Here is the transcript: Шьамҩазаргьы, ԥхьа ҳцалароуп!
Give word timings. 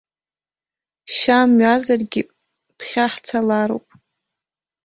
Шьамҩазаргьы, 1.15 2.21
ԥхьа 2.77 3.05
ҳцалароуп! 3.13 3.85